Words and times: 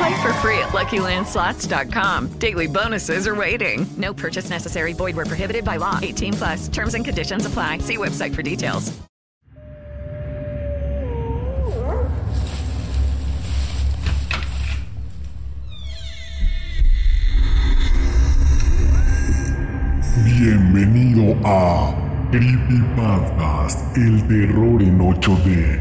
Play 0.00 0.22
for 0.22 0.32
free 0.34 0.58
at 0.58 0.70
LuckyLandSlots.com. 0.70 2.28
Daily 2.38 2.66
bonuses 2.66 3.26
are 3.28 3.34
waiting. 3.34 3.86
No 3.98 4.14
purchase 4.14 4.48
necessary. 4.48 4.94
Void 4.94 5.14
where 5.14 5.26
prohibited 5.26 5.62
by 5.62 5.76
law. 5.76 5.98
18 6.00 6.32
plus. 6.32 6.68
Terms 6.68 6.94
and 6.94 7.04
conditions 7.04 7.44
apply. 7.44 7.78
See 7.78 7.98
website 7.98 8.34
for 8.34 8.40
details. 8.40 8.98
Bienvenido 20.24 21.36
a 21.44 21.94
Creepypastas, 22.30 23.76
el 23.96 24.26
terror 24.26 24.80
en 24.82 24.98
8D. 24.98 25.80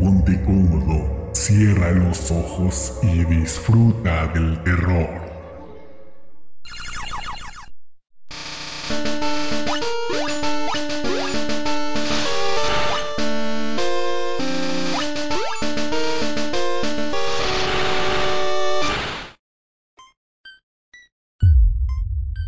Ponte 0.00 0.42
cómodo, 0.42 1.19
cierra 1.40 1.90
los 1.92 2.30
ojos 2.30 2.98
y 3.02 3.24
disfruta 3.24 4.26
del 4.26 4.62
terror. 4.62 5.08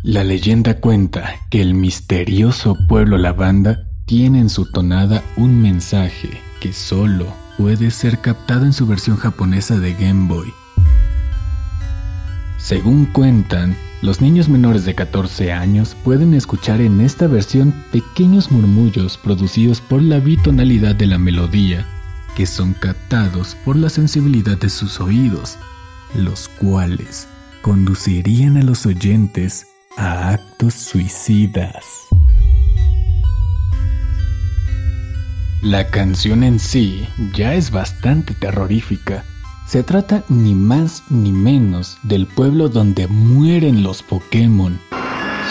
La 0.03 0.23
leyenda 0.23 0.79
cuenta 0.79 1.33
que 1.49 1.61
el 1.61 1.73
misterioso 1.73 2.77
pueblo 2.87 3.17
lavanda 3.17 3.87
tiene 4.05 4.39
en 4.39 4.49
su 4.49 4.71
tonada 4.71 5.23
un 5.35 5.59
mensaje 5.59 6.29
que 6.59 6.73
solo 6.73 7.42
puede 7.57 7.91
ser 7.91 8.19
captado 8.19 8.65
en 8.65 8.73
su 8.73 8.85
versión 8.87 9.17
japonesa 9.17 9.77
de 9.77 9.93
Game 9.93 10.27
Boy. 10.27 10.53
Según 12.57 13.05
cuentan, 13.07 13.75
los 14.01 14.21
niños 14.21 14.49
menores 14.49 14.85
de 14.85 14.95
14 14.95 15.51
años 15.51 15.95
pueden 16.03 16.33
escuchar 16.33 16.81
en 16.81 17.01
esta 17.01 17.27
versión 17.27 17.73
pequeños 17.91 18.51
murmullos 18.51 19.17
producidos 19.17 19.81
por 19.81 20.01
la 20.01 20.19
bitonalidad 20.19 20.95
de 20.95 21.07
la 21.07 21.17
melodía, 21.17 21.85
que 22.35 22.45
son 22.45 22.73
captados 22.73 23.55
por 23.63 23.75
la 23.75 23.89
sensibilidad 23.89 24.57
de 24.57 24.69
sus 24.69 24.99
oídos, 24.99 25.57
los 26.15 26.47
cuales 26.47 27.27
conducirían 27.61 28.57
a 28.57 28.63
los 28.63 28.85
oyentes 28.85 29.67
a 29.97 30.29
actos 30.29 30.73
suicidas. 30.73 32.02
La 35.63 35.87
canción 35.87 36.43
en 36.43 36.59
sí 36.59 37.07
ya 37.33 37.53
es 37.53 37.71
bastante 37.71 38.33
terrorífica. 38.33 39.23
Se 39.65 39.81
trata 39.81 40.25
ni 40.27 40.55
más 40.55 41.03
ni 41.09 41.31
menos 41.31 41.99
del 42.03 42.27
pueblo 42.27 42.67
donde 42.67 43.07
mueren 43.07 43.81
los 43.81 44.03
Pokémon. 44.03 44.77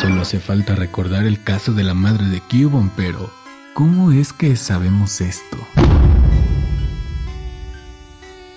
Solo 0.03 0.21
hace 0.21 0.39
falta 0.39 0.75
recordar 0.75 1.25
el 1.25 1.43
caso 1.43 1.72
de 1.72 1.84
la 1.84 1.95
madre 1.95 2.27
de 2.27 2.43
Cubone, 2.43 2.91
pero 2.95 3.31
¿cómo 3.72 4.12
es 4.12 4.34
que 4.34 4.55
sabemos 4.55 5.22
esto? 5.22 5.56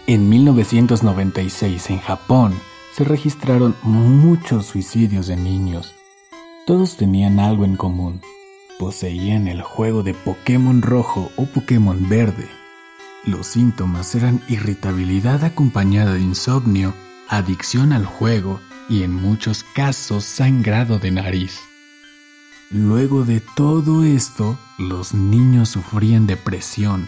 En 0.08 0.28
1996 0.28 1.90
en 1.90 2.00
Japón 2.00 2.54
se 2.98 3.06
registraron 3.06 3.78
muchos 3.82 4.66
suicidios 4.66 5.28
de 5.28 5.38
niños. 5.38 5.94
Todos 6.68 6.98
tenían 6.98 7.40
algo 7.40 7.64
en 7.64 7.78
común. 7.78 8.20
Poseían 8.78 9.48
el 9.48 9.62
juego 9.62 10.04
de 10.04 10.14
Pokémon 10.14 10.82
rojo 10.82 11.32
o 11.38 11.46
Pokémon 11.46 12.10
verde. 12.10 12.50
Los 13.24 13.48
síntomas 13.48 14.14
eran 14.16 14.42
irritabilidad 14.50 15.46
acompañada 15.46 16.14
de 16.14 16.20
insomnio, 16.20 16.94
adicción 17.30 17.94
al 17.94 18.06
juego 18.06 18.60
y 18.90 19.04
en 19.04 19.14
muchos 19.14 19.64
casos 19.64 20.26
sangrado 20.26 21.00
de 21.00 21.12
nariz. 21.12 21.62
Luego 22.70 23.24
de 23.24 23.42
todo 23.56 24.04
esto, 24.04 24.58
los 24.78 25.14
niños 25.14 25.70
sufrían 25.70 26.28
depresión, 26.28 27.08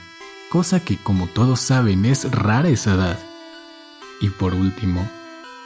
cosa 0.49 0.79
que 0.79 0.95
como 0.97 1.27
todos 1.27 1.59
saben 1.59 2.05
es 2.05 2.31
rara 2.31 2.69
esa 2.69 2.93
edad. 2.93 3.19
Y 4.21 4.29
por 4.29 4.53
último, 4.53 5.07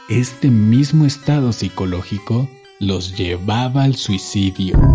este 0.08 0.50
mismo 0.50 1.04
estado 1.04 1.52
psicológico 1.52 2.50
los 2.80 3.16
llevaba 3.16 3.84
al 3.84 3.94
suicidio. 3.94 4.91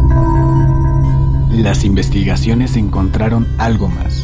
Las 1.57 1.83
investigaciones 1.83 2.75
encontraron 2.75 3.47
algo 3.57 3.87
más. 3.87 4.23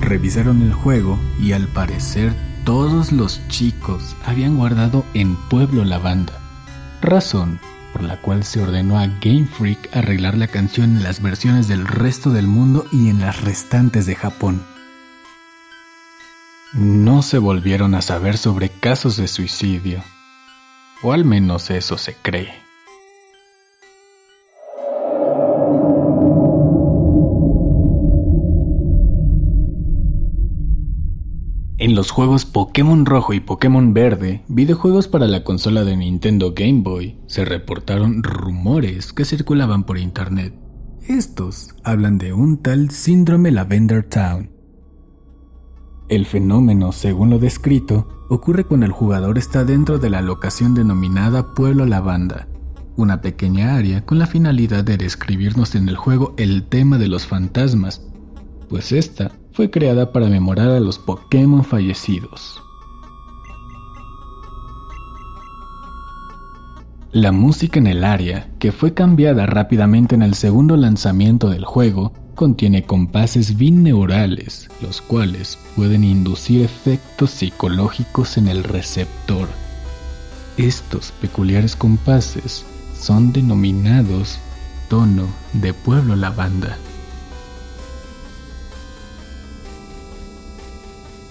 Revisaron 0.00 0.62
el 0.62 0.72
juego 0.72 1.18
y 1.38 1.52
al 1.52 1.68
parecer 1.68 2.32
todos 2.64 3.12
los 3.12 3.46
chicos 3.48 4.16
habían 4.24 4.56
guardado 4.56 5.04
en 5.12 5.36
Pueblo 5.50 5.84
Lavanda, 5.84 6.32
razón 7.02 7.60
por 7.92 8.02
la 8.02 8.22
cual 8.22 8.42
se 8.42 8.62
ordenó 8.62 8.98
a 8.98 9.06
Game 9.06 9.44
Freak 9.44 9.94
arreglar 9.94 10.38
la 10.38 10.46
canción 10.46 10.96
en 10.96 11.02
las 11.02 11.20
versiones 11.20 11.68
del 11.68 11.86
resto 11.86 12.30
del 12.30 12.46
mundo 12.46 12.86
y 12.90 13.10
en 13.10 13.20
las 13.20 13.42
restantes 13.42 14.06
de 14.06 14.14
Japón. 14.14 14.62
No 16.72 17.20
se 17.20 17.36
volvieron 17.36 17.94
a 17.94 18.00
saber 18.00 18.38
sobre 18.38 18.70
casos 18.70 19.18
de 19.18 19.28
suicidio, 19.28 20.02
o 21.02 21.12
al 21.12 21.26
menos 21.26 21.68
eso 21.68 21.98
se 21.98 22.14
cree. 22.14 22.71
En 31.82 31.96
los 31.96 32.12
juegos 32.12 32.44
Pokémon 32.44 33.04
Rojo 33.04 33.32
y 33.32 33.40
Pokémon 33.40 33.92
Verde, 33.92 34.44
videojuegos 34.46 35.08
para 35.08 35.26
la 35.26 35.42
consola 35.42 35.82
de 35.82 35.96
Nintendo 35.96 36.52
Game 36.54 36.82
Boy, 36.82 37.18
se 37.26 37.44
reportaron 37.44 38.22
rumores 38.22 39.12
que 39.12 39.24
circulaban 39.24 39.82
por 39.82 39.98
internet. 39.98 40.54
Estos 41.08 41.74
hablan 41.82 42.18
de 42.18 42.34
un 42.34 42.62
tal 42.62 42.90
síndrome 42.90 43.50
Lavender 43.50 44.08
Town. 44.08 44.48
El 46.08 46.24
fenómeno, 46.24 46.92
según 46.92 47.30
lo 47.30 47.40
descrito, 47.40 48.26
ocurre 48.28 48.62
cuando 48.62 48.86
el 48.86 48.92
jugador 48.92 49.36
está 49.36 49.64
dentro 49.64 49.98
de 49.98 50.08
la 50.08 50.22
locación 50.22 50.74
denominada 50.74 51.52
Pueblo 51.52 51.84
Lavanda, 51.84 52.46
una 52.94 53.20
pequeña 53.22 53.74
área 53.74 54.06
con 54.06 54.20
la 54.20 54.28
finalidad 54.28 54.84
de 54.84 54.98
describirnos 54.98 55.74
en 55.74 55.88
el 55.88 55.96
juego 55.96 56.32
el 56.36 56.62
tema 56.62 56.98
de 56.98 57.08
los 57.08 57.26
fantasmas, 57.26 58.06
pues 58.68 58.92
esta 58.92 59.32
fue 59.52 59.70
creada 59.70 60.12
para 60.12 60.28
memorar 60.28 60.70
a 60.70 60.80
los 60.80 60.98
Pokémon 60.98 61.64
fallecidos. 61.64 62.62
La 67.12 67.30
música 67.30 67.78
en 67.78 67.86
el 67.86 68.04
área, 68.04 68.50
que 68.58 68.72
fue 68.72 68.94
cambiada 68.94 69.44
rápidamente 69.44 70.14
en 70.14 70.22
el 70.22 70.34
segundo 70.34 70.78
lanzamiento 70.78 71.50
del 71.50 71.66
juego, 71.66 72.14
contiene 72.34 72.84
compases 72.84 73.58
bineurales, 73.58 74.70
los 74.80 75.02
cuales 75.02 75.58
pueden 75.76 76.04
inducir 76.04 76.62
efectos 76.62 77.30
psicológicos 77.30 78.38
en 78.38 78.48
el 78.48 78.64
receptor. 78.64 79.46
Estos 80.56 81.12
peculiares 81.20 81.76
compases 81.76 82.64
son 82.98 83.32
denominados 83.32 84.38
tono 84.88 85.26
de 85.52 85.74
pueblo 85.74 86.16
lavanda. 86.16 86.78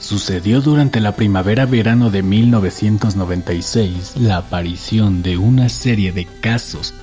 Sucedió 0.02 0.62
durante 0.62 1.00
la 1.00 1.16
primavera-verano 1.16 2.10
de 2.10 2.24
1996 2.24 4.14
la 4.18 4.38
aparición 4.38 5.22
de 5.22 5.38
una 5.38 5.70
serie 5.70 6.12
de 6.12 6.26
casos, 6.26 6.96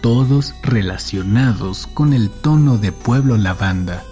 todos 0.00 0.54
relacionados 0.62 1.88
con 1.88 2.12
el 2.12 2.30
tono 2.30 2.78
de 2.78 2.92
Pueblo 2.92 3.36
Lavanda. 3.36 4.04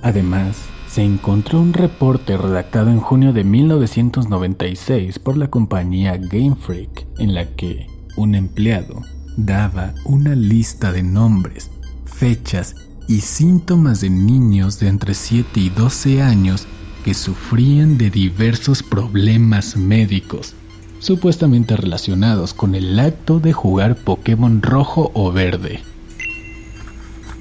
Además, 0.00 0.56
se 0.88 1.02
encontró 1.02 1.60
un 1.60 1.74
reporte 1.74 2.38
redactado 2.38 2.88
en 2.88 3.00
junio 3.00 3.34
de 3.34 3.44
1996 3.44 5.18
por 5.18 5.36
la 5.36 5.48
compañía 5.48 6.16
Game 6.16 6.56
Freak 6.56 7.06
en 7.18 7.34
la 7.34 7.44
que 7.54 7.86
un 8.16 8.34
empleado 8.34 9.02
daba 9.36 9.92
una 10.06 10.34
lista 10.34 10.90
de 10.90 11.02
nombres, 11.02 11.70
fechas 12.06 12.74
y 13.08 13.20
síntomas 13.20 14.00
de 14.00 14.08
niños 14.08 14.80
de 14.80 14.88
entre 14.88 15.12
7 15.12 15.60
y 15.60 15.68
12 15.68 16.22
años 16.22 16.66
sufrían 17.14 17.98
de 17.98 18.10
diversos 18.10 18.82
problemas 18.82 19.76
médicos, 19.76 20.54
supuestamente 20.98 21.76
relacionados 21.76 22.54
con 22.54 22.74
el 22.74 22.98
acto 22.98 23.40
de 23.40 23.52
jugar 23.52 23.96
Pokémon 23.96 24.62
rojo 24.62 25.10
o 25.14 25.32
verde. 25.32 25.80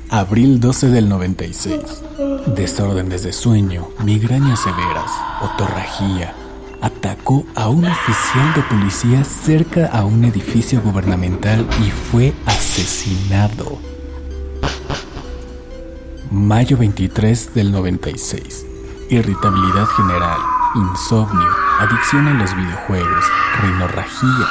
Abril 0.10 0.62
12 0.62 0.90
del 0.90 1.10
96. 1.10 1.82
Desórdenes 2.56 3.24
de 3.24 3.34
sueño, 3.34 3.90
migrañas 4.06 4.62
severas, 4.62 5.12
otorragía. 5.42 6.34
Atacó 6.82 7.46
a 7.56 7.68
un 7.68 7.86
oficial 7.86 8.54
de 8.56 8.62
policía 8.64 9.24
cerca 9.24 9.88
a 9.88 10.06
un 10.06 10.24
edificio 10.24 10.82
gubernamental 10.82 11.68
y 11.86 11.90
fue 11.90 12.34
asesinado. 12.46 13.80
Mayo 16.32 16.78
23 16.78 17.54
del 17.54 17.72
96. 17.72 18.67
Irritabilidad 19.10 19.86
general, 19.86 20.38
insomnio, 20.76 21.48
adicción 21.80 22.28
a 22.28 22.34
los 22.34 22.54
videojuegos, 22.54 23.24
rinorragía, 23.62 24.48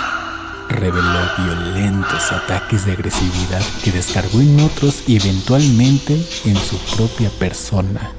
reveló 0.70 1.20
violentos 1.37 2.32
ataques 2.32 2.87
de 2.87 2.93
agresividad 2.93 3.61
que 3.85 3.93
descargó 3.93 4.41
en 4.41 4.58
otros 4.61 5.06
y 5.06 5.17
eventualmente 5.19 6.14
en 6.47 6.56
su 6.56 6.79
propia 6.97 7.29
persona. 7.38 8.12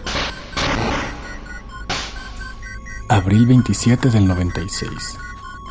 Abril 3.10 3.48
27 3.48 4.12
del 4.12 4.28
96. 4.28 4.92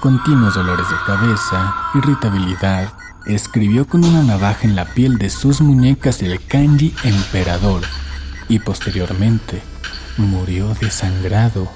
Continuos 0.00 0.56
dolores 0.56 0.90
de 0.90 0.96
cabeza, 1.06 1.76
irritabilidad, 1.94 2.92
escribió 3.26 3.86
con 3.86 4.04
una 4.04 4.24
navaja 4.24 4.66
en 4.66 4.74
la 4.74 4.84
piel 4.84 5.16
de 5.18 5.30
sus 5.30 5.60
muñecas 5.60 6.22
el 6.22 6.44
kanji 6.44 6.92
emperador 7.04 7.82
y 8.48 8.58
posteriormente 8.58 9.62
murió 10.16 10.74
desangrado 10.74 11.70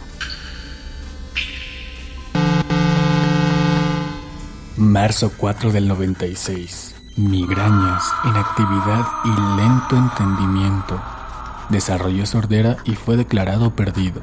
Marzo 4.77 5.31
4 5.37 5.73
del 5.73 5.89
96. 5.89 6.95
Migrañas, 7.17 8.03
inactividad 8.25 9.05
y 9.25 9.61
lento 9.61 9.97
entendimiento. 9.97 10.99
Desarrolló 11.69 12.25
sordera 12.25 12.79
y 12.85 12.95
fue 12.95 13.19
declarado 13.19 13.77
perdido. 13.77 14.23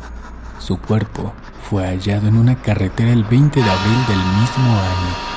Su 0.57 0.79
cuerpo 0.79 1.31
fue 1.69 1.85
hallado 1.85 2.27
en 2.27 2.37
una 2.37 2.59
carretera 2.59 3.11
el 3.11 3.23
20 3.23 3.61
de 3.61 3.69
abril 3.69 4.05
del 4.07 4.17
mismo 4.17 4.71
año. 4.79 5.36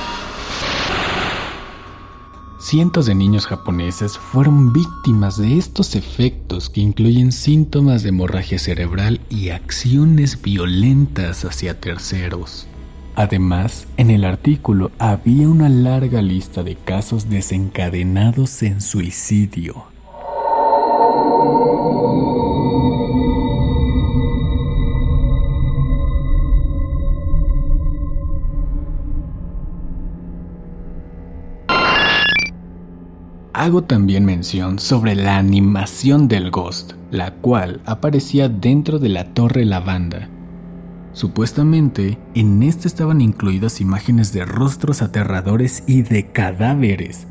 Cientos 2.61 3.07
de 3.07 3.15
niños 3.15 3.47
japoneses 3.47 4.19
fueron 4.19 4.71
víctimas 4.71 5.35
de 5.37 5.57
estos 5.57 5.95
efectos 5.95 6.69
que 6.69 6.79
incluyen 6.79 7.31
síntomas 7.31 8.03
de 8.03 8.09
hemorragia 8.09 8.59
cerebral 8.59 9.19
y 9.31 9.49
acciones 9.49 10.39
violentas 10.39 11.43
hacia 11.43 11.79
terceros. 11.79 12.67
Además, 13.15 13.87
en 13.97 14.11
el 14.11 14.23
artículo 14.23 14.91
había 14.99 15.49
una 15.49 15.69
larga 15.69 16.21
lista 16.21 16.61
de 16.61 16.75
casos 16.75 17.29
desencadenados 17.29 18.61
en 18.61 18.79
suicidio. 18.79 19.90
Hago 33.61 33.83
también 33.83 34.25
mención 34.25 34.79
sobre 34.79 35.13
la 35.13 35.37
animación 35.37 36.27
del 36.27 36.49
Ghost, 36.49 36.93
la 37.11 37.35
cual 37.35 37.79
aparecía 37.85 38.49
dentro 38.49 38.97
de 38.97 39.09
la 39.09 39.35
Torre 39.35 39.65
Lavanda, 39.65 40.29
Supuestamente, 41.13 42.17
en 42.33 42.63
este 42.63 42.87
estaban 42.87 43.21
incluidas 43.21 43.79
imágenes 43.79 44.33
de 44.33 44.45
rostros 44.45 45.03
aterradores 45.03 45.83
y 45.85 46.01
de 46.01 46.31
cadáveres. 46.31 47.27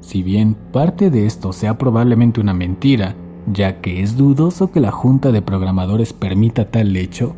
Si 0.00 0.24
bien 0.24 0.56
parte 0.72 1.10
de 1.10 1.26
esto 1.26 1.52
sea 1.52 1.78
probablemente 1.78 2.40
una 2.40 2.54
mentira, 2.54 3.14
ya 3.46 3.80
que 3.80 4.02
es 4.02 4.16
dudoso 4.16 4.72
que 4.72 4.80
la 4.80 4.90
junta 4.90 5.30
de 5.30 5.42
programadores 5.42 6.12
permita 6.12 6.72
tal 6.72 6.96
hecho, 6.96 7.36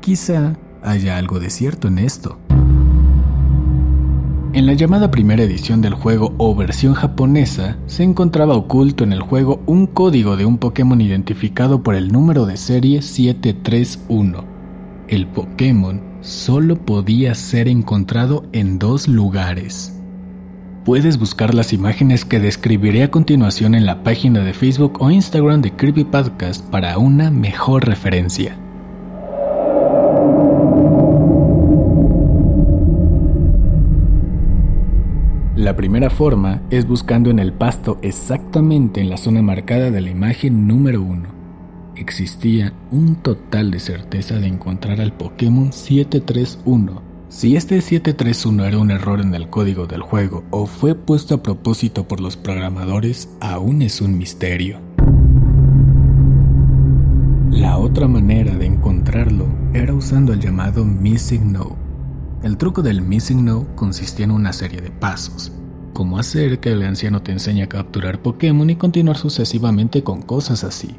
quizá 0.00 0.56
haya 0.84 1.16
algo 1.16 1.40
de 1.40 1.50
cierto 1.50 1.88
en 1.88 1.98
esto. 1.98 2.38
En 4.52 4.66
la 4.66 4.72
llamada 4.72 5.10
primera 5.10 5.42
edición 5.42 5.80
del 5.80 5.94
juego 5.94 6.34
o 6.38 6.54
versión 6.54 6.94
japonesa, 6.94 7.76
se 7.86 8.02
encontraba 8.02 8.56
oculto 8.56 9.04
en 9.04 9.12
el 9.12 9.20
juego 9.20 9.60
un 9.66 9.86
código 9.86 10.36
de 10.36 10.46
un 10.46 10.58
Pokémon 10.58 11.00
identificado 11.00 11.82
por 11.82 11.94
el 11.94 12.10
número 12.10 12.46
de 12.46 12.56
serie 12.56 13.02
731 13.02 14.58
el 15.08 15.26
Pokémon 15.26 16.02
solo 16.20 16.76
podía 16.76 17.34
ser 17.34 17.68
encontrado 17.68 18.44
en 18.52 18.78
dos 18.78 19.08
lugares. 19.08 19.94
Puedes 20.84 21.18
buscar 21.18 21.54
las 21.54 21.72
imágenes 21.72 22.24
que 22.24 22.40
describiré 22.40 23.02
a 23.02 23.10
continuación 23.10 23.74
en 23.74 23.84
la 23.84 24.02
página 24.02 24.40
de 24.40 24.54
Facebook 24.54 24.98
o 25.00 25.10
Instagram 25.10 25.60
de 25.60 25.72
Creepy 25.72 26.04
Podcast 26.04 26.64
para 26.70 26.98
una 26.98 27.30
mejor 27.30 27.86
referencia. 27.86 28.56
La 35.58 35.74
primera 35.74 36.08
forma 36.08 36.62
es 36.70 36.86
buscando 36.86 37.30
en 37.30 37.40
el 37.40 37.52
pasto 37.52 37.98
exactamente 38.00 39.00
en 39.00 39.10
la 39.10 39.16
zona 39.16 39.42
marcada 39.42 39.90
de 39.90 40.00
la 40.00 40.08
imagen 40.08 40.68
número 40.68 41.02
1 41.02 41.38
existía 41.96 42.72
un 42.92 43.16
total 43.16 43.72
de 43.72 43.80
certeza 43.80 44.38
de 44.38 44.46
encontrar 44.46 45.00
al 45.00 45.12
Pokémon 45.14 45.72
731. 45.72 47.02
Si 47.28 47.56
este 47.56 47.80
731 47.80 48.66
era 48.66 48.78
un 48.78 48.92
error 48.92 49.20
en 49.20 49.34
el 49.34 49.50
código 49.50 49.88
del 49.88 50.02
juego 50.02 50.44
o 50.50 50.66
fue 50.66 50.94
puesto 50.94 51.34
a 51.34 51.42
propósito 51.42 52.06
por 52.06 52.20
los 52.20 52.36
programadores, 52.36 53.28
aún 53.40 53.82
es 53.82 54.00
un 54.00 54.16
misterio. 54.16 54.78
La 57.50 57.78
otra 57.78 58.06
manera 58.06 58.54
de 58.54 58.66
encontrarlo 58.66 59.48
era 59.74 59.92
usando 59.92 60.32
el 60.32 60.38
llamado 60.38 60.84
Missing 60.84 61.52
No. 61.52 61.87
El 62.40 62.56
truco 62.56 62.82
del 62.82 63.02
Missing 63.02 63.44
No 63.44 63.66
consistía 63.74 64.24
en 64.24 64.30
una 64.30 64.52
serie 64.52 64.80
de 64.80 64.92
pasos, 64.92 65.50
como 65.92 66.20
hacer 66.20 66.60
que 66.60 66.70
el 66.70 66.84
anciano 66.84 67.20
te 67.20 67.32
enseñe 67.32 67.62
a 67.62 67.68
capturar 67.68 68.22
Pokémon 68.22 68.70
y 68.70 68.76
continuar 68.76 69.16
sucesivamente 69.16 70.04
con 70.04 70.22
cosas 70.22 70.62
así. 70.62 70.94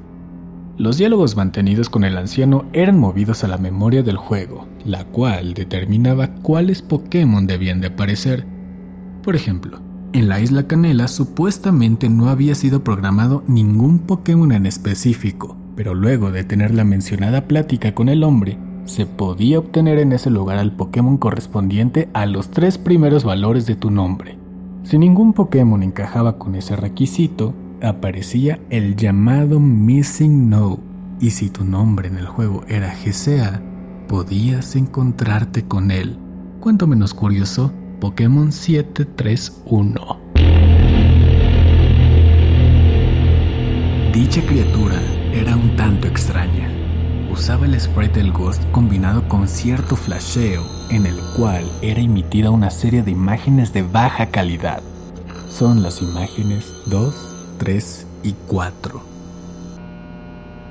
Los 0.77 0.97
diálogos 0.97 1.37
mantenidos 1.37 1.89
con 1.89 2.03
el 2.03 2.17
anciano 2.17 2.65
eran 2.73 2.99
movidos 2.99 3.45
a 3.45 3.47
la 3.47 3.57
memoria 3.57 4.03
del 4.03 4.17
juego, 4.17 4.67
la 4.83 5.05
cual 5.05 5.53
determinaba 5.53 6.27
cuáles 6.41 6.81
Pokémon 6.81 7.47
debían 7.47 7.79
de 7.79 7.87
aparecer. 7.87 8.45
Por 9.23 9.37
ejemplo, 9.37 9.79
en 10.11 10.27
la 10.27 10.41
isla 10.41 10.67
Canela 10.67 11.07
supuestamente 11.07 12.09
no 12.09 12.27
había 12.27 12.53
sido 12.53 12.83
programado 12.83 13.45
ningún 13.47 13.99
Pokémon 13.99 14.51
en 14.51 14.65
específico, 14.65 15.55
pero 15.77 15.95
luego 15.95 16.31
de 16.31 16.43
tener 16.43 16.73
la 16.73 16.83
mencionada 16.83 17.47
plática 17.47 17.95
con 17.95 18.09
el 18.09 18.23
hombre, 18.23 18.57
se 18.89 19.05
podía 19.05 19.59
obtener 19.59 19.99
en 19.99 20.11
ese 20.11 20.29
lugar 20.29 20.57
al 20.57 20.71
Pokémon 20.73 21.17
correspondiente 21.17 22.09
a 22.13 22.25
los 22.25 22.49
tres 22.49 22.77
primeros 22.77 23.23
valores 23.23 23.65
de 23.65 23.75
tu 23.75 23.91
nombre. 23.91 24.37
Si 24.83 24.97
ningún 24.97 25.33
Pokémon 25.33 25.83
encajaba 25.83 26.37
con 26.37 26.55
ese 26.55 26.75
requisito, 26.75 27.53
aparecía 27.81 28.59
el 28.69 28.95
llamado 28.95 29.59
Missing 29.59 30.49
No, 30.49 30.79
y 31.19 31.29
si 31.29 31.49
tu 31.49 31.63
nombre 31.63 32.07
en 32.07 32.17
el 32.17 32.25
juego 32.25 32.63
era 32.67 32.93
GCA, 32.93 33.61
podías 34.07 34.75
encontrarte 34.75 35.63
con 35.63 35.91
él. 35.91 36.17
Cuanto 36.59 36.87
menos 36.87 37.13
curioso, 37.13 37.71
Pokémon 37.99 38.51
731. 38.51 40.17
Dicha 44.13 44.41
criatura 44.41 44.99
era 45.33 45.55
un 45.55 45.75
tanto 45.75 46.07
extraña. 46.07 46.68
Usaba 47.31 47.67
el 47.67 47.79
sprite 47.79 48.19
del 48.19 48.31
Ghost 48.31 48.63
combinado 48.71 49.27
con 49.27 49.47
cierto 49.47 49.95
flasheo 49.95 50.63
en 50.89 51.05
el 51.05 51.15
cual 51.37 51.63
era 51.83 52.01
emitida 52.01 52.49
una 52.49 52.71
serie 52.71 53.03
de 53.03 53.11
imágenes 53.11 53.71
de 53.71 53.83
baja 53.83 54.25
calidad. 54.27 54.81
Son 55.47 55.83
las 55.83 56.01
imágenes 56.01 56.73
2, 56.87 57.13
3 57.59 58.07
y 58.23 58.33
4. 58.47 59.01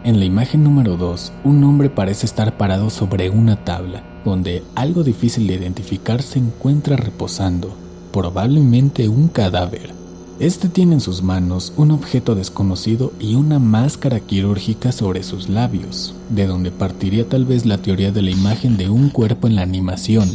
En 0.02 0.18
la 0.18 0.24
imagen 0.24 0.64
número 0.64 0.96
2, 0.96 1.32
un 1.44 1.62
hombre 1.62 1.90
parece 1.90 2.26
estar 2.26 2.56
parado 2.56 2.90
sobre 2.90 3.30
una 3.30 3.64
tabla, 3.64 4.02
donde 4.24 4.64
algo 4.74 5.04
difícil 5.04 5.46
de 5.46 5.54
identificar 5.54 6.22
se 6.22 6.40
encuentra 6.40 6.96
reposando, 6.96 7.76
probablemente 8.12 9.08
un 9.08 9.28
cadáver. 9.28 9.97
Este 10.40 10.68
tiene 10.68 10.94
en 10.94 11.00
sus 11.00 11.20
manos 11.20 11.72
un 11.76 11.90
objeto 11.90 12.36
desconocido 12.36 13.12
y 13.18 13.34
una 13.34 13.58
máscara 13.58 14.20
quirúrgica 14.20 14.92
sobre 14.92 15.24
sus 15.24 15.48
labios, 15.48 16.14
de 16.28 16.46
donde 16.46 16.70
partiría 16.70 17.28
tal 17.28 17.44
vez 17.44 17.66
la 17.66 17.78
teoría 17.78 18.12
de 18.12 18.22
la 18.22 18.30
imagen 18.30 18.76
de 18.76 18.88
un 18.88 19.10
cuerpo 19.10 19.48
en 19.48 19.56
la 19.56 19.62
animación. 19.62 20.28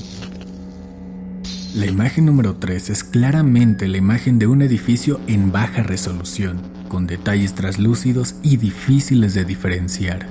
La 1.74 1.86
imagen 1.86 2.26
número 2.26 2.56
3 2.56 2.90
es 2.90 3.04
claramente 3.06 3.88
la 3.88 3.96
imagen 3.96 4.40
de 4.40 4.48
un 4.48 4.62
edificio 4.62 5.22
en 5.28 5.54
baja 5.54 5.84
resolución, 5.84 6.58
con 6.90 7.08
detalles 7.08 7.54
traslúcidos 7.54 8.36
y 8.44 8.58
difíciles 8.58 9.34
de 9.34 9.46
diferenciar. 9.46 10.28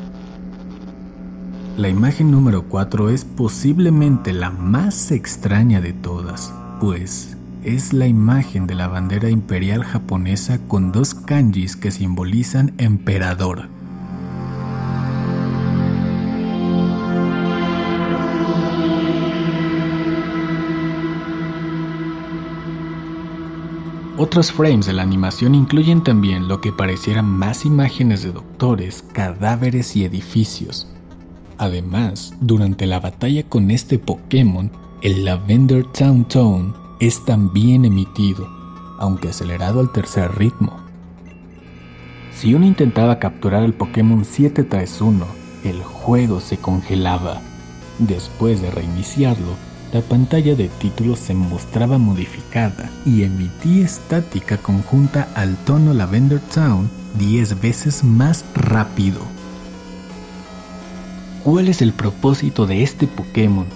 La 1.79 1.89
imagen 1.89 2.31
número 2.31 2.69
4 2.69 3.09
es 3.09 3.25
posiblemente 3.25 4.35
la 4.35 4.51
más 4.51 5.11
extraña 5.13 5.81
de 5.81 5.95
todas, 5.95 6.53
pues 6.79 7.39
es 7.65 7.93
la 7.93 8.07
imagen 8.07 8.67
de 8.67 8.75
la 8.75 8.89
bandera 8.89 9.31
imperial 9.31 9.85
japonesa 9.85 10.59
con 10.67 10.91
dos 10.91 11.15
kanjis 11.15 11.77
que 11.77 11.91
simbolizan 11.91 12.73
emperador. 12.79 13.69
Otros 24.19 24.53
frames 24.53 24.87
de 24.87 24.93
la 24.93 25.03
animación 25.03 25.55
incluyen 25.55 26.05
también 26.05 26.47
lo 26.47 26.61
que 26.61 26.73
parecieran 26.73 27.25
más 27.25 27.65
imágenes 27.65 28.23
de 28.23 28.33
doctores, 28.33 29.05
cadáveres 29.13 29.97
y 29.97 30.05
edificios. 30.05 30.89
Además, 31.59 32.35
durante 32.41 32.87
la 32.87 33.01
batalla 33.01 33.43
con 33.49 33.71
este 33.71 33.99
Pokémon, 33.99 34.71
el 35.03 35.25
Lavender 35.25 35.85
Town 35.85 36.25
Tone 36.25 36.82
es 37.03 37.25
también 37.25 37.85
emitido, 37.85 38.49
aunque 38.97 39.31
acelerado 39.31 39.81
al 39.81 39.91
tercer 39.91 40.39
ritmo. 40.39 40.77
Si 42.33 42.55
uno 42.55 42.65
intentaba 42.65 43.19
capturar 43.19 43.65
el 43.65 43.75
Pokémon 43.75 44.25
731, 44.25 45.27
el 45.65 45.83
juego 45.83 46.39
se 46.39 46.59
congelaba. 46.59 47.41
Después 47.99 48.63
de 48.63 48.71
reiniciarlo, 48.71 49.57
la 49.93 50.01
pantalla 50.01 50.55
de 50.55 50.69
título 50.69 51.17
se 51.17 51.35
mostraba 51.35 51.99
modificada 51.99 52.89
y 53.05 53.25
emitía 53.25 53.85
estática 53.85 54.59
conjunta 54.59 55.27
al 55.35 55.57
tono 55.57 55.95
Lavender 55.95 56.39
Town 56.55 56.89
10 57.19 57.61
veces 57.61 58.05
más 58.05 58.45
rápido. 58.55 59.23
¿Cuál 61.43 61.67
es 61.67 61.83
el 61.83 61.95
propósito 61.95 62.65
de 62.65 62.85
este 62.85 63.09
Pokémon? 63.09 63.67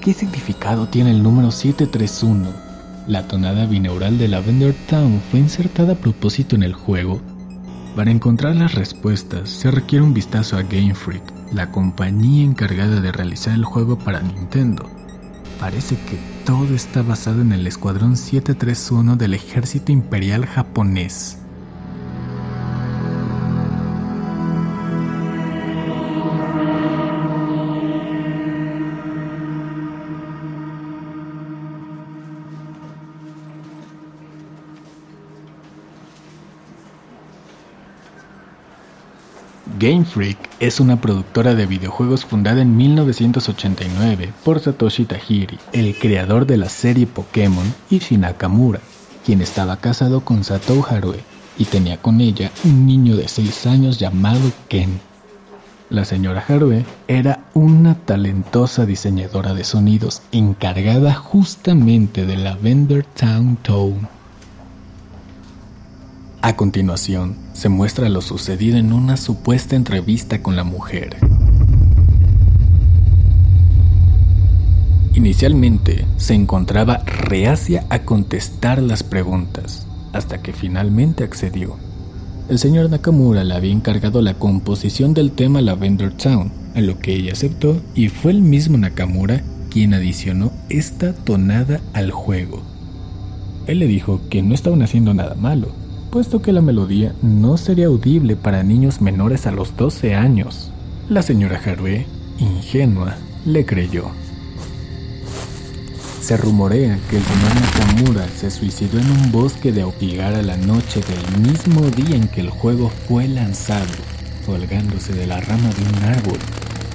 ¿Qué 0.00 0.12
significado 0.12 0.86
tiene 0.86 1.10
el 1.10 1.24
número 1.24 1.50
731? 1.50 2.65
La 3.06 3.28
tonada 3.28 3.66
binaural 3.66 4.18
de 4.18 4.26
Lavender 4.26 4.74
Town 4.88 5.22
fue 5.30 5.38
insertada 5.38 5.92
a 5.92 5.96
propósito 5.96 6.56
en 6.56 6.64
el 6.64 6.74
juego. 6.74 7.20
Para 7.94 8.10
encontrar 8.10 8.56
las 8.56 8.74
respuestas 8.74 9.48
se 9.48 9.70
requiere 9.70 10.04
un 10.04 10.12
vistazo 10.12 10.56
a 10.56 10.62
Game 10.62 10.94
Freak, 10.94 11.22
la 11.52 11.70
compañía 11.70 12.44
encargada 12.44 13.00
de 13.00 13.12
realizar 13.12 13.54
el 13.54 13.64
juego 13.64 13.96
para 13.96 14.22
Nintendo. 14.22 14.90
Parece 15.60 15.94
que 15.94 16.18
todo 16.44 16.74
está 16.74 17.02
basado 17.02 17.42
en 17.42 17.52
el 17.52 17.68
Escuadrón 17.68 18.16
731 18.16 19.14
del 19.14 19.34
Ejército 19.34 19.92
Imperial 19.92 20.44
japonés. 20.44 21.38
Game 39.86 40.04
Freak 40.04 40.36
es 40.58 40.80
una 40.80 41.00
productora 41.00 41.54
de 41.54 41.64
videojuegos 41.64 42.24
fundada 42.24 42.60
en 42.60 42.76
1989 42.76 44.32
por 44.44 44.58
Satoshi 44.58 45.04
Tajiri, 45.04 45.60
el 45.72 45.96
creador 45.96 46.44
de 46.44 46.56
la 46.56 46.68
serie 46.68 47.06
Pokémon, 47.06 47.72
y 47.88 48.00
Nakamura, 48.16 48.80
quien 49.24 49.42
estaba 49.42 49.76
casado 49.76 50.22
con 50.22 50.42
Satou 50.42 50.84
Harue 50.84 51.20
y 51.56 51.66
tenía 51.66 51.98
con 51.98 52.20
ella 52.20 52.50
un 52.64 52.84
niño 52.84 53.16
de 53.16 53.28
6 53.28 53.66
años 53.68 54.00
llamado 54.00 54.50
Ken. 54.68 54.98
La 55.88 56.04
señora 56.04 56.44
Harue 56.48 56.84
era 57.06 57.44
una 57.54 57.94
talentosa 57.94 58.86
diseñadora 58.86 59.54
de 59.54 59.62
sonidos 59.62 60.20
encargada 60.32 61.14
justamente 61.14 62.26
de 62.26 62.36
la 62.36 62.56
Vender 62.56 63.04
Town 63.04 63.56
Tone 63.62 64.15
a 66.46 66.54
continuación, 66.54 67.34
se 67.54 67.68
muestra 67.68 68.08
lo 68.08 68.20
sucedido 68.22 68.78
en 68.78 68.92
una 68.92 69.16
supuesta 69.16 69.74
entrevista 69.74 70.44
con 70.44 70.54
la 70.54 70.62
mujer. 70.62 71.16
Inicialmente 75.12 76.06
se 76.18 76.34
encontraba 76.34 76.98
reacia 76.98 77.84
a 77.90 78.04
contestar 78.04 78.80
las 78.80 79.02
preguntas, 79.02 79.88
hasta 80.12 80.40
que 80.40 80.52
finalmente 80.52 81.24
accedió. 81.24 81.78
El 82.48 82.60
señor 82.60 82.90
Nakamura 82.90 83.42
le 83.42 83.54
había 83.54 83.72
encargado 83.72 84.22
la 84.22 84.34
composición 84.34 85.14
del 85.14 85.32
tema 85.32 85.60
Lavender 85.60 86.12
Town, 86.12 86.52
a 86.76 86.80
lo 86.80 87.00
que 87.00 87.12
ella 87.12 87.32
aceptó 87.32 87.82
y 87.96 88.08
fue 88.08 88.30
el 88.30 88.42
mismo 88.42 88.78
Nakamura 88.78 89.42
quien 89.68 89.94
adicionó 89.94 90.52
esta 90.68 91.12
tonada 91.12 91.80
al 91.92 92.12
juego. 92.12 92.62
Él 93.66 93.80
le 93.80 93.88
dijo 93.88 94.20
que 94.30 94.44
no 94.44 94.54
estaban 94.54 94.82
haciendo 94.82 95.12
nada 95.12 95.34
malo, 95.34 95.85
puesto 96.16 96.40
que 96.40 96.50
la 96.50 96.62
melodía 96.62 97.14
no 97.20 97.58
sería 97.58 97.88
audible 97.88 98.36
para 98.36 98.62
niños 98.62 99.02
menores 99.02 99.46
a 99.46 99.50
los 99.50 99.76
12 99.76 100.14
años. 100.14 100.70
La 101.10 101.20
señora 101.20 101.60
Harvey, 101.62 102.06
ingenua, 102.38 103.16
le 103.44 103.66
creyó. 103.66 104.06
Se 106.22 106.38
rumorea 106.38 106.98
que 107.10 107.18
el 107.18 107.22
señor 107.22 107.54
Nakamura 107.60 108.26
se 108.28 108.50
suicidó 108.50 108.98
en 108.98 109.10
un 109.10 109.30
bosque 109.30 109.72
de 109.72 109.82
a 109.82 110.42
la 110.42 110.56
noche 110.56 111.02
del 111.02 111.42
mismo 111.46 111.82
día 111.90 112.16
en 112.16 112.28
que 112.28 112.40
el 112.40 112.48
juego 112.48 112.90
fue 113.06 113.28
lanzado, 113.28 113.84
colgándose 114.46 115.12
de 115.12 115.26
la 115.26 115.42
rama 115.42 115.68
de 115.68 115.98
un 115.98 116.04
árbol. 116.04 116.38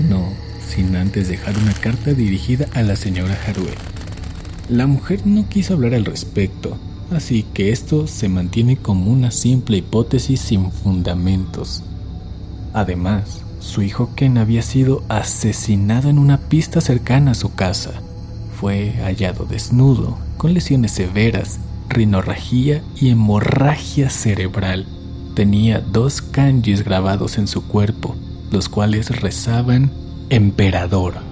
No, 0.10 0.30
sin 0.68 0.96
antes 0.96 1.28
dejar 1.28 1.56
una 1.60 1.74
carta 1.74 2.16
dirigida 2.16 2.66
a 2.74 2.82
la 2.82 2.96
señora 2.96 3.38
Harvey. 3.46 3.76
La 4.68 4.88
mujer 4.88 5.28
no 5.28 5.48
quiso 5.48 5.76
hablar 5.76 5.94
al 5.94 6.06
respecto, 6.06 6.80
así 7.12 7.44
que 7.54 7.72
esto 7.72 8.08
se 8.08 8.30
mantiene 8.30 8.78
como 8.78 9.12
una 9.12 9.32
simple 9.32 9.78
hipótesis 9.78 10.40
sin 10.40 10.72
fundamentos. 10.72 11.84
Además, 12.74 13.42
su 13.60 13.82
hijo 13.82 14.12
Ken 14.16 14.38
había 14.38 14.62
sido 14.62 15.04
asesinado 15.10 16.10
en 16.10 16.18
una 16.18 16.38
pista 16.38 16.82
cercana 16.82 17.32
a 17.32 17.36
su 17.36 17.54
casa. 17.54 17.92
Fue 18.60 18.94
hallado 19.04 19.46
desnudo, 19.46 20.18
con 20.38 20.54
lesiones 20.54 20.92
severas, 20.92 21.60
rinorragía 21.90 22.82
y 22.96 23.10
hemorragia 23.10 24.10
cerebral. 24.10 24.88
Tenía 25.36 25.80
dos 25.80 26.22
kanjis 26.22 26.84
grabados 26.84 27.38
en 27.38 27.48
su 27.48 27.68
cuerpo, 27.68 28.16
los 28.52 28.68
cuales 28.70 29.22
rezaban 29.22 29.92
Emperador. 30.30 31.31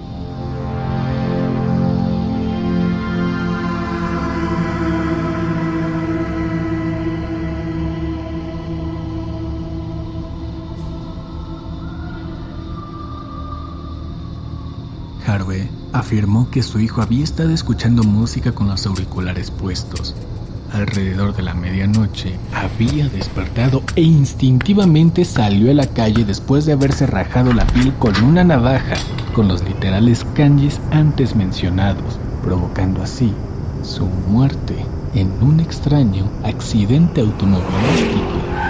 Afirmó 15.93 16.50
que 16.50 16.63
su 16.63 16.79
hijo 16.79 17.01
había 17.01 17.24
estado 17.24 17.51
escuchando 17.51 18.03
música 18.03 18.51
con 18.51 18.67
los 18.67 18.86
auriculares 18.86 19.51
puestos. 19.51 20.15
Alrededor 20.72 21.36
de 21.36 21.41
la 21.41 21.55
medianoche 21.55 22.38
había 22.53 23.10
despertado 23.10 23.81
e 23.96 24.01
instintivamente 24.01 25.25
salió 25.25 25.72
a 25.72 25.74
la 25.74 25.88
calle 25.88 26.25
después 26.25 26.65
de 26.65 26.74
haberse 26.74 27.08
rajado 27.08 27.53
la 27.53 27.65
piel 27.67 27.93
con 27.96 28.15
una 28.24 28.43
navaja 28.43 28.96
con 29.34 29.48
los 29.48 29.63
literales 29.63 30.25
kanjis 30.36 30.79
antes 30.91 31.36
mencionados, 31.36 32.19
provocando 32.43 33.01
así 33.01 33.34
su 33.81 34.05
muerte 34.05 34.75
en 35.15 35.31
un 35.41 35.60
extraño 35.60 36.29
accidente 36.43 37.22
automovilístico. 37.22 38.68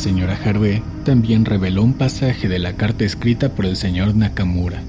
Señora 0.00 0.38
Harvey 0.42 0.82
también 1.04 1.44
reveló 1.44 1.82
un 1.82 1.92
pasaje 1.92 2.48
de 2.48 2.58
la 2.58 2.72
carta 2.72 3.04
escrita 3.04 3.50
por 3.50 3.66
el 3.66 3.76
señor 3.76 4.14
Nakamura. 4.14 4.82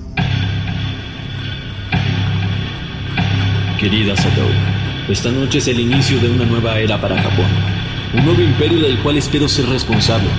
Querida 3.77 4.15
Sato, 4.15 4.45
esta 5.09 5.29
noche 5.29 5.57
es 5.57 5.67
el 5.67 5.81
inicio 5.81 6.17
de 6.19 6.31
una 6.31 6.45
nueva 6.45 6.79
era 6.79 6.99
para 7.01 7.21
Japón. 7.21 7.47
Un 8.13 8.25
nuevo 8.25 8.41
imperio 8.41 8.79
del 8.79 8.99
cual 8.99 9.17
espero 9.17 9.49
ser 9.49 9.65
responsable. 9.65 10.29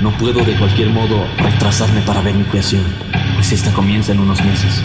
No 0.00 0.16
puedo 0.16 0.42
de 0.44 0.56
cualquier 0.56 0.88
modo 0.88 1.26
retrasarme 1.36 2.00
para 2.00 2.22
ver 2.22 2.34
mi 2.34 2.44
creación, 2.44 2.84
pues 3.34 3.52
esta 3.52 3.70
comienza 3.72 4.12
en 4.12 4.20
unos 4.20 4.42
meses. 4.42 4.82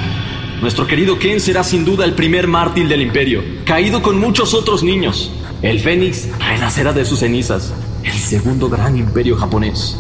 Nuestro 0.62 0.86
querido 0.88 1.20
Ken 1.20 1.40
será 1.40 1.64
sin 1.64 1.86
duda 1.86 2.04
el 2.04 2.14
primer 2.14 2.48
mártir 2.48 2.90
del 2.90 3.02
imperio, 3.02 3.44
caído 3.64 4.02
con 4.02 4.20
muchos 4.20 4.54
otros 4.54 4.84
niños. 4.84 5.32
El 5.62 5.80
Fénix 5.80 6.28
renacerá 6.38 6.92
de 6.92 7.06
sus 7.06 7.20
cenizas, 7.20 7.74
el 8.08 8.14
segundo 8.14 8.70
gran 8.70 8.98
imperio 8.98 9.36
japonés. 9.36 9.98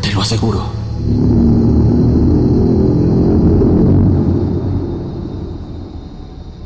Te 0.00 0.12
lo 0.12 0.22
aseguro. 0.22 0.64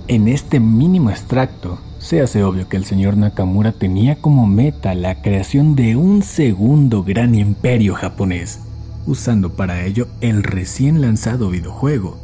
En 0.06 0.28
este 0.28 0.60
mínimo 0.60 1.10
extracto, 1.10 1.78
se 1.98 2.22
hace 2.22 2.44
obvio 2.44 2.68
que 2.68 2.76
el 2.76 2.84
señor 2.84 3.16
Nakamura 3.16 3.72
tenía 3.72 4.16
como 4.16 4.46
meta 4.46 4.94
la 4.94 5.20
creación 5.20 5.74
de 5.74 5.96
un 5.96 6.22
segundo 6.22 7.02
gran 7.02 7.34
imperio 7.34 7.94
japonés, 7.94 8.60
usando 9.04 9.54
para 9.54 9.84
ello 9.84 10.06
el 10.20 10.44
recién 10.44 11.00
lanzado 11.00 11.50
videojuego. 11.50 12.18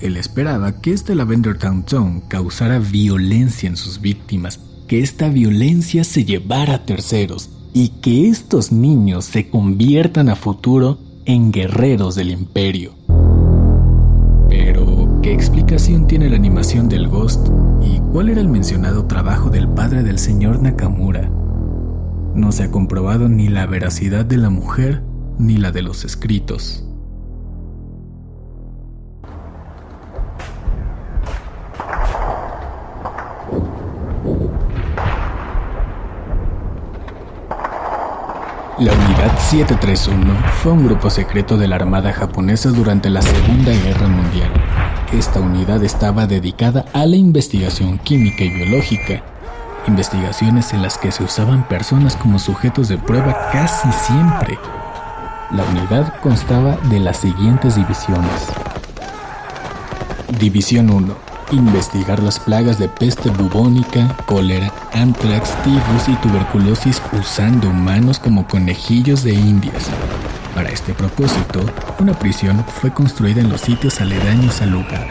Él 0.00 0.16
esperaba 0.16 0.80
que 0.80 0.92
este 0.92 1.14
Lavender 1.14 1.56
Town 1.56 1.84
Zone 1.86 2.22
causara 2.28 2.80
violencia 2.80 3.68
en 3.68 3.76
sus 3.76 4.00
víctimas, 4.00 4.58
que 4.88 5.00
esta 5.00 5.28
violencia 5.28 6.04
se 6.04 6.24
llevara 6.24 6.74
a 6.74 6.84
terceros 6.84 7.55
y 7.76 7.90
que 8.00 8.30
estos 8.30 8.72
niños 8.72 9.26
se 9.26 9.50
conviertan 9.50 10.30
a 10.30 10.34
futuro 10.34 10.96
en 11.26 11.52
guerreros 11.52 12.14
del 12.14 12.30
imperio. 12.30 12.94
Pero, 14.48 15.20
¿qué 15.22 15.34
explicación 15.34 16.06
tiene 16.06 16.30
la 16.30 16.36
animación 16.36 16.88
del 16.88 17.06
Ghost? 17.06 17.48
¿Y 17.82 17.98
cuál 18.12 18.30
era 18.30 18.40
el 18.40 18.48
mencionado 18.48 19.04
trabajo 19.04 19.50
del 19.50 19.68
padre 19.68 20.02
del 20.02 20.18
señor 20.18 20.62
Nakamura? 20.62 21.30
No 22.34 22.50
se 22.50 22.62
ha 22.62 22.70
comprobado 22.70 23.28
ni 23.28 23.48
la 23.50 23.66
veracidad 23.66 24.24
de 24.24 24.38
la 24.38 24.48
mujer 24.48 25.02
ni 25.38 25.58
la 25.58 25.70
de 25.70 25.82
los 25.82 26.06
escritos. 26.06 26.82
La 38.78 38.92
Unidad 38.92 39.38
731 39.38 40.34
fue 40.62 40.72
un 40.72 40.84
grupo 40.84 41.08
secreto 41.08 41.56
de 41.56 41.66
la 41.66 41.76
Armada 41.76 42.12
japonesa 42.12 42.68
durante 42.68 43.08
la 43.08 43.22
Segunda 43.22 43.72
Guerra 43.72 44.06
Mundial. 44.06 44.50
Esta 45.14 45.40
unidad 45.40 45.82
estaba 45.82 46.26
dedicada 46.26 46.84
a 46.92 47.06
la 47.06 47.16
investigación 47.16 47.98
química 47.98 48.44
y 48.44 48.50
biológica, 48.50 49.22
investigaciones 49.88 50.74
en 50.74 50.82
las 50.82 50.98
que 50.98 51.10
se 51.10 51.24
usaban 51.24 51.66
personas 51.68 52.16
como 52.16 52.38
sujetos 52.38 52.88
de 52.88 52.98
prueba 52.98 53.48
casi 53.50 53.90
siempre. 53.92 54.58
La 55.52 55.64
unidad 55.64 56.20
constaba 56.20 56.76
de 56.90 57.00
las 57.00 57.16
siguientes 57.16 57.76
divisiones. 57.76 58.52
División 60.38 60.90
1 60.90 61.25
investigar 61.52 62.22
las 62.22 62.38
plagas 62.38 62.78
de 62.78 62.88
peste 62.88 63.30
bubónica, 63.30 64.16
cólera, 64.26 64.72
antrax, 64.92 65.50
tifus 65.62 66.08
y 66.08 66.14
tuberculosis 66.16 67.00
usando 67.12 67.68
humanos 67.70 68.18
como 68.18 68.46
conejillos 68.46 69.22
de 69.22 69.34
indias. 69.34 69.88
Para 70.54 70.70
este 70.70 70.94
propósito, 70.94 71.60
una 71.98 72.18
prisión 72.18 72.64
fue 72.80 72.92
construida 72.92 73.40
en 73.40 73.50
los 73.50 73.60
sitios 73.60 74.00
aledaños 74.00 74.60
al 74.62 74.70
lugar. 74.70 75.06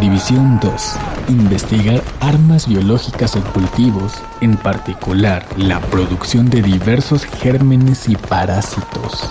División 0.00 0.58
2. 0.62 0.96
Investigar 1.28 2.02
armas 2.20 2.66
biológicas 2.66 3.36
en 3.36 3.42
cultivos, 3.42 4.14
en 4.40 4.56
particular 4.56 5.44
la 5.56 5.78
producción 5.80 6.48
de 6.48 6.62
diversos 6.62 7.24
gérmenes 7.24 8.08
y 8.08 8.16
parásitos. 8.16 9.28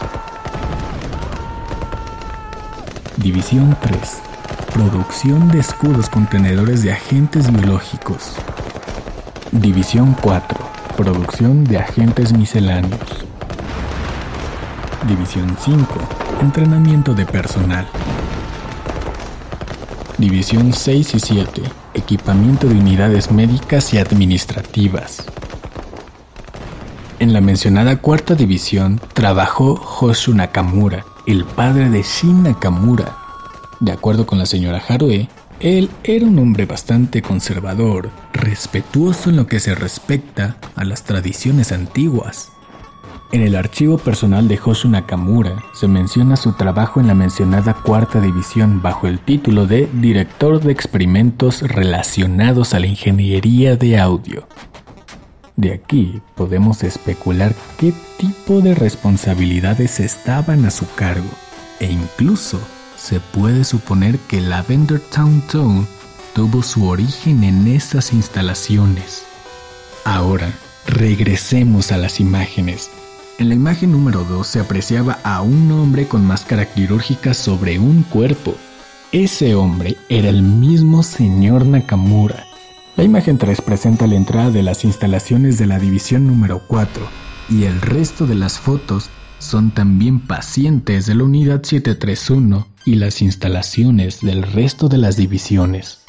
División 3.18 3.76
3 3.82 4.29
Producción 4.74 5.50
de 5.50 5.60
escudos 5.60 6.10
contenedores 6.10 6.84
de 6.84 6.92
agentes 6.92 7.52
biológicos. 7.52 8.34
División 9.52 10.16
4. 10.22 10.58
Producción 10.96 11.64
de 11.64 11.80
agentes 11.80 12.32
misceláneos. 12.34 13.02
División 15.08 15.58
5. 15.60 15.86
Entrenamiento 16.42 17.14
de 17.14 17.26
personal. 17.26 17.88
División 20.18 20.72
6 20.72 21.16
y 21.16 21.20
7. 21.20 21.62
Equipamiento 21.96 22.68
de 22.68 22.76
unidades 22.76 23.32
médicas 23.32 23.94
y 23.94 23.98
administrativas. 23.98 25.24
En 27.20 27.34
la 27.34 27.42
mencionada 27.42 27.98
cuarta 27.98 28.36
división 28.36 29.02
trabajó 29.14 29.74
Hoshu 29.74 30.34
Nakamura, 30.34 31.06
el 31.28 31.44
padre 31.44 31.90
de 31.90 32.02
Shin 32.02 32.44
Nakamura, 32.44 33.19
de 33.80 33.92
acuerdo 33.92 34.26
con 34.26 34.40
la 34.40 34.46
señora 34.46 34.82
Harué, 34.88 35.30
él 35.60 35.90
era 36.04 36.26
un 36.26 36.40
hombre 36.40 36.66
bastante 36.66 37.22
conservador, 37.22 38.10
respetuoso 38.34 39.30
en 39.30 39.38
lo 39.38 39.48
que 39.48 39.60
se 39.60 39.76
respecta 39.76 40.58
a 40.76 40.86
las 40.86 41.04
tradiciones 41.04 41.72
antiguas. 41.72 42.52
En 43.32 43.42
el 43.42 43.56
archivo 43.56 43.98
personal 43.98 44.48
de 44.48 44.60
Hosu 44.64 44.90
Nakamura 44.90 45.64
se 45.74 45.88
menciona 45.88 46.36
su 46.36 46.54
trabajo 46.54 47.00
en 47.00 47.08
la 47.08 47.14
mencionada 47.14 47.76
cuarta 47.76 48.20
división 48.20 48.82
bajo 48.82 49.06
el 49.06 49.20
título 49.20 49.68
de 49.68 49.88
Director 49.94 50.60
de 50.62 50.72
Experimentos 50.72 51.62
relacionados 51.62 52.74
a 52.74 52.80
la 52.80 52.88
ingeniería 52.88 53.76
de 53.76 54.00
audio. 54.00 54.48
De 55.58 55.74
aquí 55.74 56.22
podemos 56.36 56.84
especular 56.84 57.54
qué 57.78 57.94
tipo 58.18 58.62
de 58.62 58.74
responsabilidades 58.74 60.00
estaban 60.00 60.66
a 60.66 60.72
su 60.72 60.92
cargo 60.96 61.30
e 61.80 61.92
incluso 61.92 62.60
se 63.00 63.20
puede 63.20 63.64
suponer 63.64 64.20
que 64.20 64.42
Lavender 64.42 65.00
Town 65.00 65.42
Zone 65.50 65.86
tuvo 66.34 66.62
su 66.62 66.88
origen 66.88 67.44
en 67.44 67.68
estas 67.68 68.14
instalaciones. 68.14 69.24
Ahora, 70.06 70.52
regresemos 70.86 71.92
a 71.92 71.98
las 71.98 72.20
imágenes. 72.20 72.90
En 73.38 73.50
la 73.50 73.56
imagen 73.56 73.92
número 73.92 74.24
2 74.26 74.46
se 74.46 74.60
apreciaba 74.60 75.20
a 75.24 75.42
un 75.42 75.72
hombre 75.72 76.08
con 76.08 76.26
máscara 76.26 76.66
quirúrgica 76.66 77.34
sobre 77.34 77.80
un 77.80 78.04
cuerpo. 78.04 78.56
Ese 79.12 79.56
hombre 79.56 79.98
era 80.10 80.30
el 80.30 80.44
mismo 80.44 81.02
señor 81.04 81.66
Nakamura. 81.66 82.46
La 82.96 83.04
imagen 83.04 83.38
3 83.38 83.62
presenta 83.62 84.08
la 84.08 84.16
entrada 84.16 84.52
de 84.52 84.62
las 84.62 84.84
instalaciones 84.84 85.58
de 85.58 85.68
la 85.68 85.80
división 85.80 86.28
número 86.28 86.60
4 86.68 87.08
y 87.50 87.64
el 87.64 87.82
resto 87.82 88.28
de 88.28 88.36
las 88.36 88.60
fotos 88.60 89.10
son 89.40 89.72
también 89.72 90.20
pacientes 90.20 91.06
de 91.06 91.16
la 91.16 91.24
unidad 91.24 91.64
731 91.64 92.68
y 92.86 92.96
las 92.96 93.22
instalaciones 93.22 94.22
del 94.22 94.44
resto 94.44 94.90
de 94.90 94.98
las 94.98 95.18
divisiones. 95.18 96.00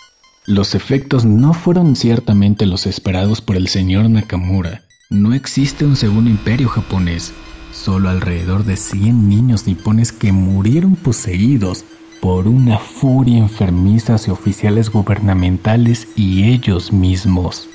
Los 0.47 0.75
efectos 0.75 1.25
no 1.25 1.53
fueron 1.55 1.97
ciertamente 1.97 2.67
los 2.67 2.87
esperados 2.87 3.41
por 3.41 3.57
el 3.57 3.69
señor 3.69 4.11
Nakamura. 4.11 4.83
No 5.09 5.33
existe 5.33 5.85
un 5.85 5.97
segundo 5.97 6.31
imperio 6.31 6.69
japonés, 6.69 7.33
solo 7.73 8.09
alrededor 8.09 8.65
de 8.65 8.77
100 8.77 9.29
niños 9.29 9.67
nipones 9.67 10.13
que 10.13 10.33
murieron 10.33 10.97
poseídos 10.97 11.85
por 12.21 12.49
una 12.49 12.79
furia 12.79 13.39
enfermiza 13.39 14.15
hacia 14.15 14.33
oficiales 14.33 14.91
gubernamentales 14.91 16.09
y 16.17 16.45
ellos 16.45 16.93
mismos. 16.93 17.69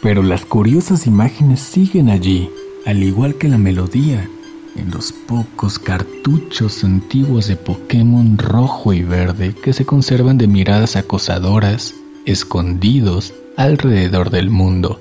Pero 0.00 0.22
las 0.22 0.44
curiosas 0.44 1.06
imágenes 1.06 1.60
siguen 1.60 2.08
allí, 2.08 2.48
al 2.86 3.02
igual 3.02 3.34
que 3.34 3.48
la 3.48 3.58
melodía, 3.58 4.28
en 4.76 4.90
los 4.90 5.12
pocos 5.12 5.78
cartuchos 5.78 6.84
antiguos 6.84 7.46
de 7.48 7.56
Pokémon 7.56 8.38
rojo 8.38 8.92
y 8.92 9.02
verde 9.02 9.54
que 9.54 9.72
se 9.72 9.84
conservan 9.84 10.38
de 10.38 10.46
miradas 10.46 10.96
acosadoras, 10.96 11.94
escondidos 12.24 13.34
alrededor 13.56 14.30
del 14.30 14.50
mundo. 14.50 15.00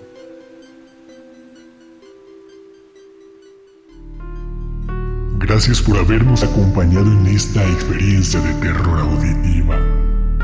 Gracias 5.37 5.81
por 5.81 5.97
habernos 5.97 6.43
acompañado 6.43 7.11
en 7.11 7.27
esta 7.27 7.63
experiencia 7.63 8.39
de 8.39 8.53
terror 8.55 8.99
auditiva. 8.99 9.77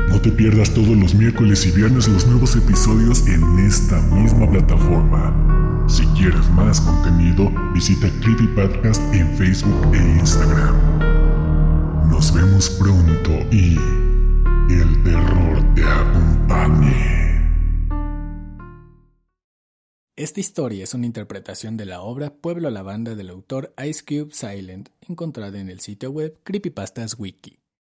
No 0.08 0.20
te 0.20 0.30
pierdas 0.30 0.72
todos 0.74 0.96
los 0.96 1.14
miércoles 1.14 1.66
y 1.66 1.70
viernes 1.70 2.06
los 2.06 2.26
nuevos 2.26 2.54
episodios 2.54 3.26
en 3.26 3.58
esta 3.66 4.00
misma 4.00 4.48
plataforma. 4.50 5.61
Si 5.92 6.06
quieres 6.16 6.48
más 6.52 6.80
contenido, 6.80 7.50
visita 7.74 8.08
Creepy 8.22 8.46
Podcast 8.56 8.98
en 9.12 9.36
Facebook 9.36 9.94
e 9.94 9.98
Instagram. 10.20 10.74
Nos 12.08 12.32
vemos 12.32 12.70
pronto 12.70 13.30
y 13.50 13.76
el 14.72 15.02
terror 15.04 15.74
te 15.74 15.84
acompañe. 15.84 17.12
Esta 20.16 20.40
historia 20.40 20.84
es 20.84 20.94
una 20.94 21.04
interpretación 21.04 21.76
de 21.76 21.84
la 21.84 22.00
obra 22.00 22.32
Pueblo 22.32 22.68
a 22.68 22.70
la 22.70 22.82
banda 22.82 23.14
del 23.14 23.28
autor 23.28 23.74
Ice 23.86 24.02
Cube 24.02 24.32
Silent, 24.32 24.88
encontrada 25.06 25.60
en 25.60 25.68
el 25.68 25.80
sitio 25.80 26.10
web 26.10 26.38
Creepypastas 26.42 27.16
Wiki. 27.18 27.61